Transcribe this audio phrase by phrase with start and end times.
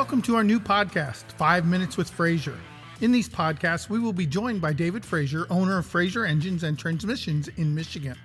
[0.00, 2.58] Welcome to our new podcast, Five Minutes with Fraser.
[3.02, 6.78] In these podcasts, we will be joined by David Fraser, owner of Fraser Engines and
[6.78, 8.16] Transmissions in Michigan.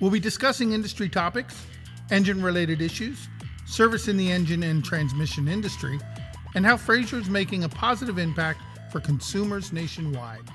[0.00, 1.66] We'll be discussing industry topics,
[2.10, 3.28] engine related issues,
[3.66, 6.00] service in the engine and transmission industry,
[6.54, 10.48] and how Fraser is making a positive impact for consumers nationwide.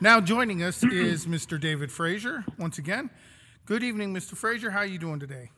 [0.00, 1.60] Now joining us is Mr.
[1.60, 3.10] David Fraser once again.
[3.66, 4.36] Good evening, Mr.
[4.36, 4.70] Fraser.
[4.70, 5.50] How are you doing today?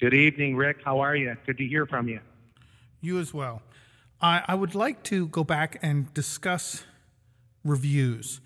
[0.00, 0.78] Good evening, Rick.
[0.84, 1.36] How are you?
[1.46, 2.18] Good to hear from you.
[3.04, 3.62] You as well.
[4.20, 6.84] I, I would like to go back and discuss
[7.64, 8.40] reviews.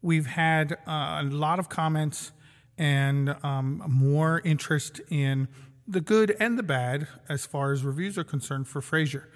[0.00, 2.32] We've had uh, a lot of comments
[2.76, 5.48] and um, more interest in
[5.88, 9.28] the good and the bad as far as reviews are concerned for Fraser.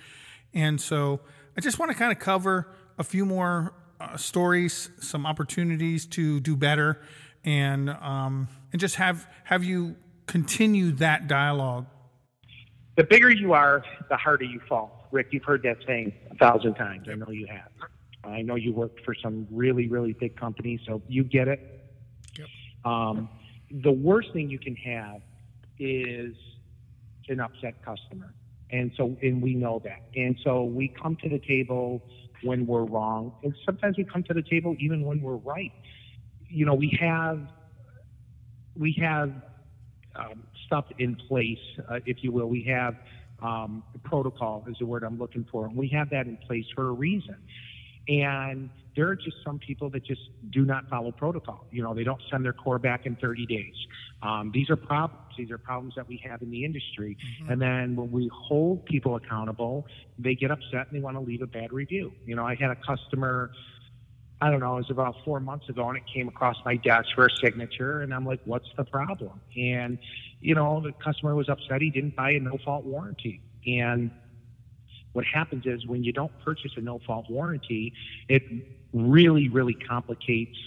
[0.54, 1.20] And so
[1.56, 2.68] I just want to kind of cover
[2.98, 7.00] a few more uh, stories, some opportunities to do better,
[7.44, 11.86] and um, and just have have you continue that dialogue.
[12.96, 15.08] The bigger you are, the harder you fall.
[15.12, 17.08] Rick, you've heard that saying a thousand times.
[17.10, 17.70] I know you have.
[18.24, 21.60] I know you worked for some really, really big companies, so you get it.
[22.38, 22.48] Yep.
[22.84, 23.28] Um,
[23.70, 25.22] the worst thing you can have
[25.78, 26.34] is
[27.28, 28.34] an upset customer.
[28.70, 30.02] And so, and we know that.
[30.14, 32.02] And so we come to the table
[32.42, 33.32] when we're wrong.
[33.42, 35.72] And sometimes we come to the table even when we're right.
[36.48, 37.40] You know, we have,
[38.76, 39.32] we have
[40.14, 41.58] um, stuff in place,
[41.90, 42.46] uh, if you will.
[42.46, 42.96] We have
[43.42, 46.88] um, protocol is the word I'm looking for, and we have that in place for
[46.88, 47.36] a reason.
[48.08, 51.66] And there are just some people that just do not follow protocol.
[51.70, 53.74] You know, they don't send their core back in 30 days.
[54.22, 55.22] Um, these are problems.
[55.38, 57.16] These are problems that we have in the industry.
[57.16, 57.52] Mm-hmm.
[57.52, 59.86] And then when we hold people accountable,
[60.18, 62.12] they get upset and they want to leave a bad review.
[62.26, 63.50] You know, I had a customer.
[64.42, 67.10] I don't know, it was about four months ago, and it came across my desk
[67.14, 69.40] for a signature, and I'm like, what's the problem?
[69.56, 69.98] And,
[70.40, 71.80] you know, the customer was upset.
[71.80, 73.40] He didn't buy a no fault warranty.
[73.68, 74.10] And
[75.12, 77.92] what happens is when you don't purchase a no fault warranty,
[78.28, 78.42] it
[78.92, 80.58] really, really complicates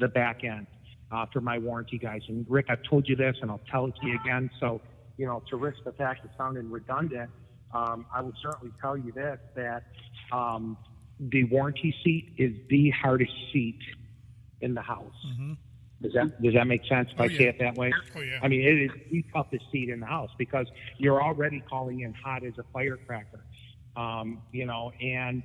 [0.00, 0.66] the back end
[1.12, 2.22] uh, for my warranty guys.
[2.26, 4.50] And Rick, I've told you this and I'll tell it to you again.
[4.58, 4.80] So,
[5.18, 7.30] you know, to risk the fact of sounding redundant,
[7.72, 9.84] um, I will certainly tell you this that
[10.32, 10.76] um,
[11.28, 13.80] the warranty seat is the hardest seat
[14.60, 15.12] in the house.
[15.26, 15.52] Mm-hmm.
[16.02, 17.38] Does that does that make sense if oh, I yeah.
[17.38, 17.92] say it that way?
[18.16, 18.38] Oh, yeah.
[18.42, 20.66] I mean, it is the toughest seat in the house because
[20.96, 23.44] you're already calling in hot as a firecracker.
[23.96, 25.42] Um, you know, and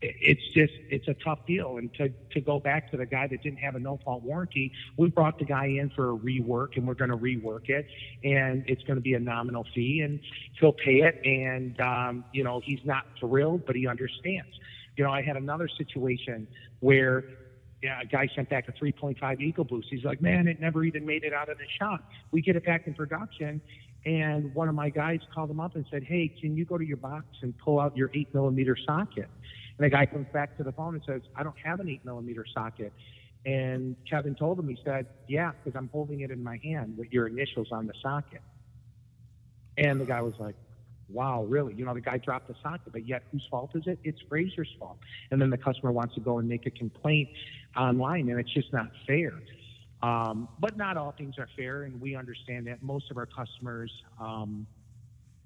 [0.00, 1.76] it's just it's a tough deal.
[1.76, 4.72] And to to go back to the guy that didn't have a no fault warranty,
[4.96, 7.86] we brought the guy in for a rework, and we're going to rework it,
[8.24, 10.20] and it's going to be a nominal fee, and
[10.58, 11.20] he'll pay it.
[11.24, 14.58] And um, you know, he's not thrilled, but he understands.
[14.98, 16.48] You know, I had another situation
[16.80, 17.24] where
[17.82, 19.84] yeah, a guy sent back a 3.5 EcoBoost.
[19.88, 22.02] He's like, man, it never even made it out of the shop.
[22.32, 23.60] We get it back in production,
[24.04, 26.84] and one of my guys called him up and said, Hey, can you go to
[26.84, 29.28] your box and pull out your 8 millimeter socket?
[29.78, 32.04] And the guy comes back to the phone and says, I don't have an 8
[32.04, 32.92] millimeter socket.
[33.46, 37.12] And Kevin told him, he said, Yeah, because I'm holding it in my hand with
[37.12, 38.42] your initials on the socket.
[39.76, 40.56] And the guy was like,
[41.10, 41.74] Wow, really?
[41.74, 43.98] You know, the guy dropped the socket, but yet whose fault is it?
[44.04, 44.98] It's Fraser's fault.
[45.30, 47.30] And then the customer wants to go and make a complaint
[47.76, 49.32] online, and it's just not fair.
[50.02, 52.82] Um, but not all things are fair, and we understand that.
[52.82, 54.66] Most of our customers um,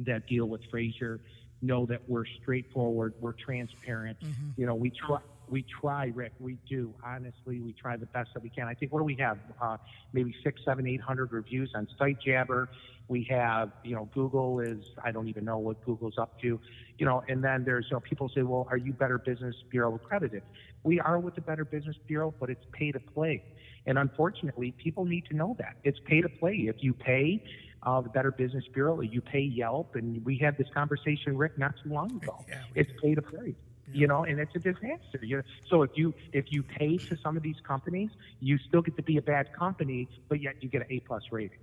[0.01, 1.21] that deal with Fraser
[1.63, 4.19] know that we're straightforward, we're transparent.
[4.21, 4.61] Mm-hmm.
[4.61, 5.19] You know, we try.
[5.49, 6.33] We try, Rick.
[6.41, 6.95] We do.
[7.05, 8.69] Honestly, we try the best that we can.
[8.69, 9.39] I think what do we have?
[9.61, 9.77] Uh,
[10.13, 12.69] maybe six, seven, eight hundred reviews on SiteJabber.
[13.09, 14.85] We have, you know, Google is.
[15.05, 16.59] I don't even know what Google's up to.
[16.99, 19.95] You know, and then there's, you know, people say, well, are you Better Business Bureau
[19.95, 20.43] accredited?
[20.85, 23.43] We are with the Better Business Bureau, but it's pay to play.
[23.87, 26.67] And unfortunately, people need to know that it's pay to play.
[26.69, 27.43] If you pay
[27.83, 31.75] uh, the Better Business Bureau, you pay Yelp, and we had this conversation, Rick, not
[31.83, 32.45] too long ago.
[32.49, 33.55] Yeah, it's pay to play.
[33.93, 35.21] You know, and it's a disaster.
[35.23, 35.43] You know?
[35.69, 38.11] So if you if you pay to some of these companies,
[38.41, 41.23] you still get to be a bad company, but yet you get an A plus
[41.31, 41.59] rating.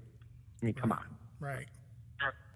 [0.61, 1.03] I mean, come on.
[1.39, 1.67] Right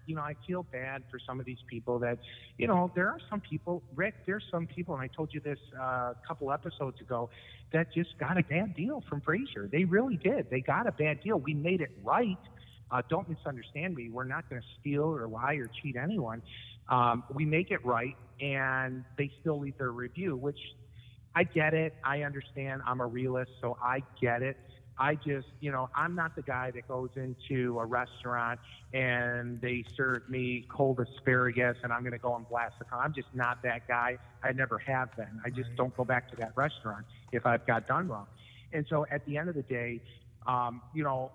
[0.06, 2.18] you know, I feel bad for some of these people that,
[2.58, 5.58] you know, there are some people, Rick, there's some people, and I told you this
[5.78, 7.30] uh, a couple episodes ago,
[7.72, 9.68] that just got a bad deal from Fraser.
[9.70, 10.50] They really did.
[10.50, 11.38] They got a bad deal.
[11.38, 12.38] We made it right.
[12.90, 14.08] Uh, don't misunderstand me.
[14.10, 16.42] We're not going to steal or lie or cheat anyone.
[16.88, 20.58] Um, we make it right, and they still leave their review, which
[21.34, 21.94] I get it.
[22.04, 22.82] I understand.
[22.86, 24.56] I'm a realist, so I get it.
[24.98, 28.60] I just, you know, I'm not the guy that goes into a restaurant
[28.92, 32.86] and they serve me cold asparagus and I'm going to go and blast the.
[32.94, 34.18] I'm just not that guy.
[34.44, 35.40] I never have been.
[35.44, 38.26] I just don't go back to that restaurant if I've got done wrong.
[38.72, 40.00] And so at the end of the day,
[40.46, 41.32] um, you know,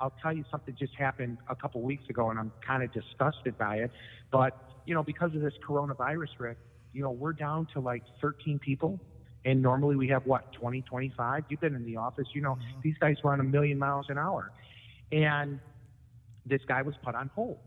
[0.00, 3.56] I'll tell you something just happened a couple weeks ago and I'm kind of disgusted
[3.58, 3.90] by it.
[4.30, 6.58] But you know, because of this coronavirus, Rick,
[6.92, 8.98] you know, we're down to like 13 people.
[9.44, 11.44] And normally we have what, 20, 25?
[11.48, 12.80] You've been in the office, you know, mm-hmm.
[12.82, 14.50] these guys run a million miles an hour.
[15.12, 15.60] And
[16.44, 17.58] this guy was put on hold.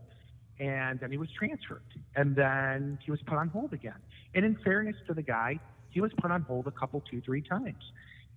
[0.60, 1.82] And then he was transferred.
[2.14, 3.98] And then he was put on hold again.
[4.34, 5.58] And in fairness to the guy,
[5.90, 7.82] he was put on hold a couple, two, three times.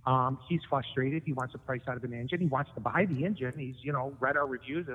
[0.05, 1.23] Um, he's frustrated.
[1.25, 2.39] He wants a price out of an engine.
[2.39, 3.53] He wants to buy the engine.
[3.57, 4.87] He's, you know, read our reviews.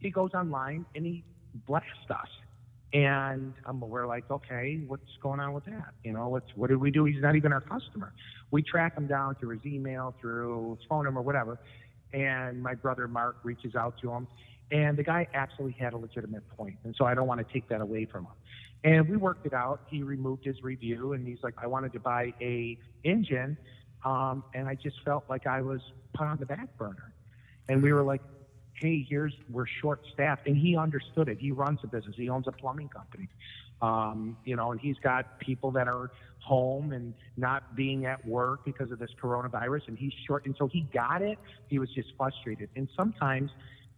[0.00, 1.24] He goes online and he
[1.66, 2.28] blasts us.
[2.92, 5.94] And um, we're like, okay, what's going on with that?
[6.04, 7.04] You know, what's, what did we do?
[7.06, 8.12] He's not even our customer.
[8.50, 11.58] We track him down through his email, through his phone number, whatever.
[12.12, 14.28] And my brother Mark reaches out to him.
[14.70, 16.76] And the guy absolutely had a legitimate point.
[16.84, 18.32] And so I don't want to take that away from him.
[18.84, 19.80] And we worked it out.
[19.88, 23.56] He removed his review and he's like, I wanted to buy a engine.
[24.04, 25.80] Um, and I just felt like I was
[26.14, 27.12] put on the back burner.
[27.68, 28.22] And we were like,
[28.74, 30.46] hey, here's, we're short staffed.
[30.46, 31.38] And he understood it.
[31.38, 32.16] He runs a business.
[32.16, 33.28] He owns a plumbing company.
[33.80, 36.10] Um, you know, and he's got people that are
[36.40, 40.46] home and not being at work because of this coronavirus and he's short.
[40.46, 41.38] And so he got it.
[41.68, 42.68] He was just frustrated.
[42.74, 43.50] And sometimes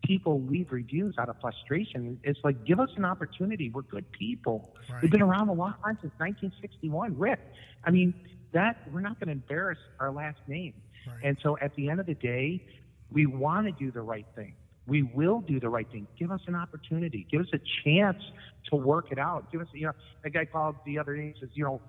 [0.03, 2.19] people leave reviews out of frustration.
[2.23, 3.71] It's like, give us an opportunity.
[3.71, 4.75] We're good people.
[4.91, 5.03] Right.
[5.03, 7.19] We've been around a long time since 1961.
[7.19, 7.41] Rick,
[7.85, 8.15] I mean,
[8.55, 10.75] that we're not going to embarrass our last name.
[11.07, 11.17] Right.
[11.23, 12.65] And so at the end of the day,
[13.13, 14.55] we want to do the right thing.
[14.87, 16.07] We will do the right thing.
[16.19, 17.27] Give us an opportunity.
[17.31, 18.23] Give us a chance
[18.71, 19.51] to work it out.
[19.51, 19.93] Give us, you know,
[20.25, 21.81] a guy called the other day and says, you know,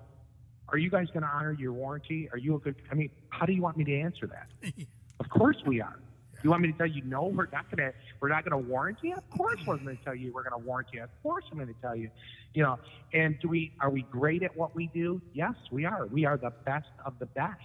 [0.68, 2.28] are you guys going to honor your warranty?
[2.32, 2.76] Are you a good?
[2.90, 4.72] I mean, how do you want me to answer that?
[5.20, 5.98] of course we are.
[6.46, 7.24] You want me to tell you no?
[7.24, 7.90] We're not gonna
[8.20, 9.14] we're not gonna warranty you.
[9.14, 11.02] Of course, we're going to tell you we're going to warranty you.
[11.02, 12.08] Of course, I'm going to tell you.
[12.54, 12.78] You know,
[13.12, 15.20] and do we are we great at what we do?
[15.32, 16.06] Yes, we are.
[16.06, 17.58] We are the best of the best.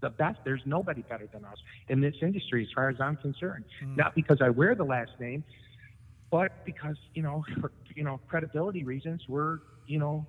[0.00, 0.40] The best.
[0.44, 1.58] There's nobody better than us
[1.88, 3.66] in this industry, as far as I'm concerned.
[3.84, 3.98] Mm.
[3.98, 5.44] Not because I wear the last name,
[6.28, 10.26] but because you know, for you know, credibility reasons, we're you know,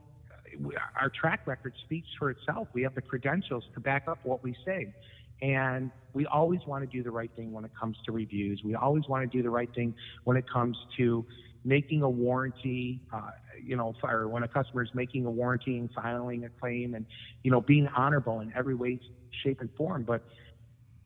[1.01, 2.67] our track record speaks for itself.
[2.71, 4.93] We have the credentials to back up what we say.
[5.41, 8.61] And we always want to do the right thing when it comes to reviews.
[8.63, 9.93] We always want to do the right thing
[10.23, 11.25] when it comes to
[11.65, 15.89] making a warranty, uh, you know, or when a customer is making a warranty and
[15.91, 17.05] filing a claim and,
[17.43, 18.99] you know, being honorable in every way,
[19.43, 20.03] shape, and form.
[20.03, 20.23] But,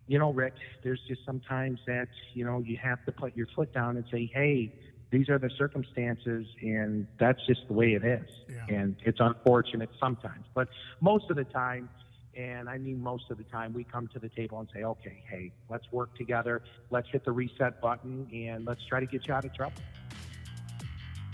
[0.07, 0.53] you know, Rick,
[0.83, 4.29] there's just sometimes that, you know, you have to put your foot down and say,
[4.33, 4.73] hey,
[5.11, 8.27] these are the circumstances and that's just the way it is.
[8.47, 8.75] Yeah.
[8.75, 10.45] And it's unfortunate sometimes.
[10.53, 10.67] But
[11.01, 11.89] most of the time,
[12.35, 15.23] and I mean, most of the time, we come to the table and say, okay,
[15.29, 16.61] hey, let's work together.
[16.89, 19.81] Let's hit the reset button and let's try to get you out of trouble.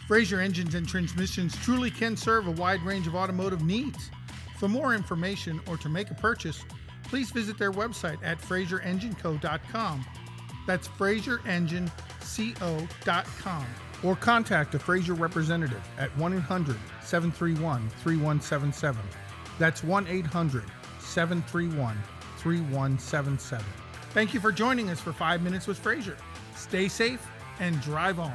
[0.08, 4.12] Fraser Engines and Transmissions truly can serve a wide range of automotive needs.
[4.58, 6.64] For more information or to make a purchase,
[7.04, 10.06] please visit their website at FraserEngineCo.com.
[10.68, 13.66] That's FraserEngineCo.com.
[14.04, 19.02] Or contact a Fraser representative at 1 800 731 3177.
[19.58, 20.64] That's 1 800
[21.06, 21.98] 731
[22.38, 23.66] 3177.
[24.12, 26.18] Thank you for joining us for 5 Minutes with Fraser.
[26.56, 27.26] Stay safe
[27.60, 28.34] and drive on.